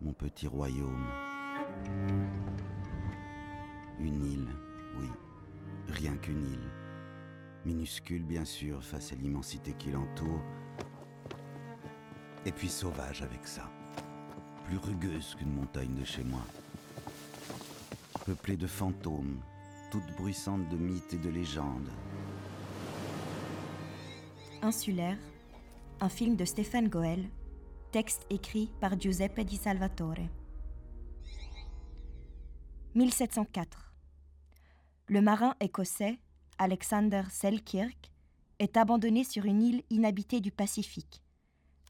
[0.00, 1.06] mon petit royaume.
[3.98, 4.48] Une île,
[4.98, 5.08] oui,
[5.88, 6.70] rien qu'une île.
[7.64, 10.42] Minuscule bien sûr face à l'immensité qui l'entoure.
[12.44, 13.70] Et puis sauvage avec ça.
[14.66, 16.42] Plus rugueuse qu'une montagne de chez moi.
[18.24, 19.40] Peuplée de fantômes,
[19.90, 21.90] toute bruissante de mythes et de légendes.
[24.62, 25.18] Insulaire,
[26.00, 27.28] un film de Stéphane Goel,
[27.92, 30.28] texte écrit par Giuseppe Di Salvatore.
[32.94, 33.94] 1704.
[35.08, 36.18] Le marin écossais
[36.58, 38.10] Alexander Selkirk
[38.58, 41.22] est abandonné sur une île inhabitée du Pacifique,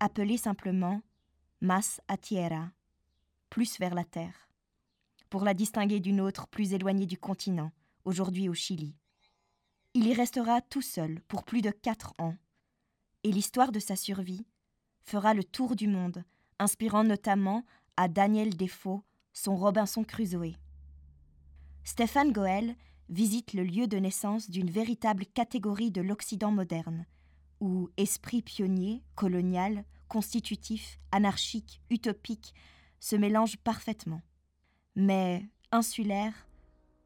[0.00, 1.00] appelée simplement
[1.60, 2.70] Mas a Tierra,
[3.48, 4.48] plus vers la terre,
[5.30, 7.72] pour la distinguer d'une autre plus éloignée du continent,
[8.04, 8.96] aujourd'hui au Chili.
[9.94, 12.36] Il y restera tout seul pour plus de quatre ans,
[13.22, 14.44] et l'histoire de sa survie
[15.06, 16.24] fera le tour du monde,
[16.58, 17.64] inspirant notamment
[17.96, 20.54] à Daniel Defoe son Robinson Crusoe.
[21.84, 22.74] Stéphane Goel
[23.08, 27.06] visite le lieu de naissance d'une véritable catégorie de l'Occident moderne,
[27.60, 32.54] où esprit pionnier, colonial, constitutif, anarchique, utopique
[32.98, 34.22] se mélangent parfaitement.
[34.96, 36.48] Mais insulaire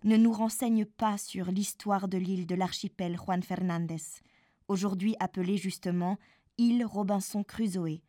[0.05, 4.23] ne nous renseigne pas sur l'histoire de l'île de l'archipel Juan Fernandez,
[4.69, 6.19] aujourd'hui appelée justement
[6.59, 8.01] île Robinson Crusoe,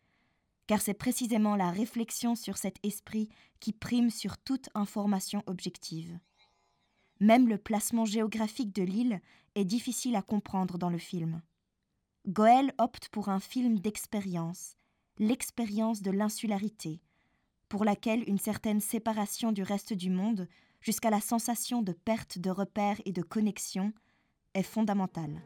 [0.67, 6.19] car c'est précisément la réflexion sur cet esprit qui prime sur toute information objective.
[7.19, 9.21] Même le placement géographique de l'île
[9.55, 11.41] est difficile à comprendre dans le film.
[12.27, 14.75] Goël opte pour un film d'expérience,
[15.17, 17.01] l'expérience de l'insularité,
[17.67, 20.47] pour laquelle une certaine séparation du reste du monde,
[20.81, 23.93] jusqu'à la sensation de perte de repères et de connexion,
[24.53, 25.41] est fondamentale.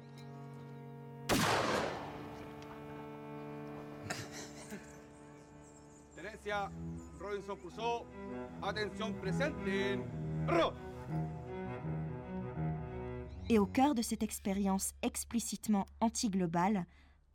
[13.50, 16.86] Et au cœur de cette expérience explicitement anti-globale,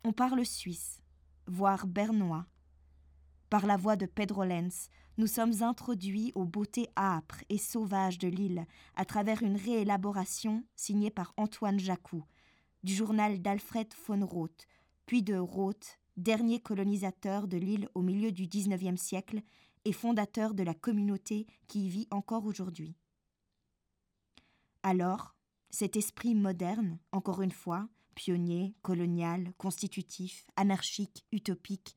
[0.05, 1.01] on parle suisse,
[1.45, 2.45] voire bernois.
[3.49, 8.29] Par la voix de Pedro Lenz, nous sommes introduits aux beautés âpres et sauvages de
[8.29, 12.23] l'île à travers une réélaboration signée par Antoine Jacou,
[12.83, 14.67] du journal d'Alfred von Roth,
[15.05, 19.41] puis de Roth, dernier colonisateur de l'île au milieu du XIXe siècle
[19.85, 22.95] et fondateur de la communauté qui y vit encore aujourd'hui.
[24.83, 25.35] Alors,
[25.69, 31.95] cet esprit moderne, encore une fois, pionnier, colonial, constitutif, anarchique, utopique,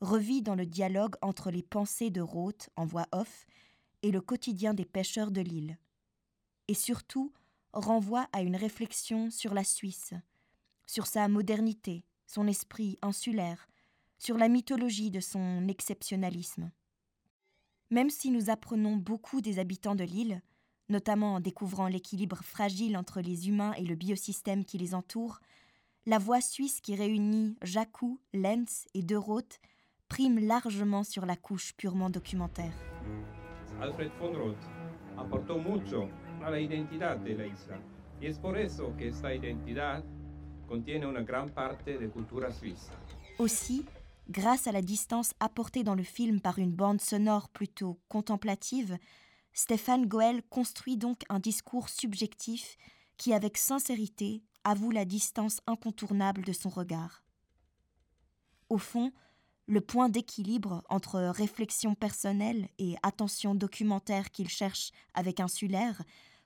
[0.00, 3.46] revit dans le dialogue entre les pensées de Roth en voix off
[4.02, 5.78] et le quotidien des pêcheurs de l'île.
[6.68, 7.32] Et surtout,
[7.72, 10.14] renvoie à une réflexion sur la Suisse,
[10.86, 13.68] sur sa modernité, son esprit insulaire,
[14.18, 16.70] sur la mythologie de son exceptionnalisme.
[17.90, 20.42] Même si nous apprenons beaucoup des habitants de l'île,
[20.88, 25.40] notamment en découvrant l'équilibre fragile entre les humains et le biosystème qui les entoure,
[26.06, 29.60] la voix suisse qui réunit Jacou, Lenz et De Roth
[30.08, 32.74] prime largement sur la couche purement documentaire.
[33.80, 34.56] Alfred von Roth
[35.16, 35.30] de
[38.96, 39.10] que
[40.66, 42.92] contiene una gran parte de cultura suiza.
[43.38, 43.84] Aussi,
[44.28, 48.98] grâce à la distance apportée dans le film par une bande sonore plutôt contemplative,
[49.52, 52.76] Stéphane Goel construit donc un discours subjectif
[53.16, 57.22] qui, avec sincérité, avoue la distance incontournable de son regard.
[58.68, 59.12] Au fond,
[59.66, 66.02] le point d'équilibre entre réflexion personnelle et attention documentaire qu'il cherche avec Insulaire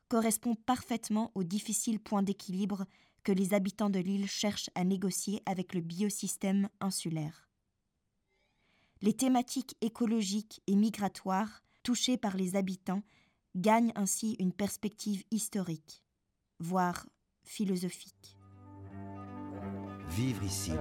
[0.09, 2.87] correspond parfaitement au difficile point d'équilibre
[3.23, 7.49] que les habitants de l'île cherchent à négocier avec le biosystème insulaire.
[9.03, 13.03] Les thématiques écologiques et migratoires touchés par les habitants,
[13.57, 16.03] gagnent ainsi une perspective historique,
[16.59, 17.07] voire
[17.43, 18.37] philosophique.
[20.11, 20.73] Vivre ici,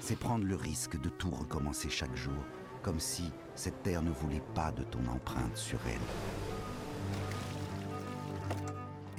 [0.00, 2.44] c'est prendre le risque de tout recommencer chaque jour,
[2.82, 6.00] comme si cette terre ne voulait pas de ton empreinte sur elle.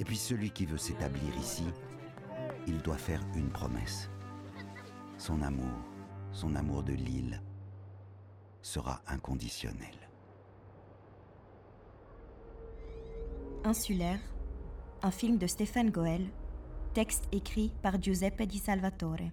[0.00, 1.64] Et puis celui qui veut s'établir ici,
[2.66, 4.10] il doit faire une promesse.
[5.18, 5.76] Son amour,
[6.32, 7.40] son amour de l'île,
[8.62, 9.94] sera inconditionnel.
[13.64, 14.20] Insulaire,
[15.02, 16.28] un film de Stéphane Goel,
[16.92, 19.30] texte écrit par Giuseppe Di Salvatore.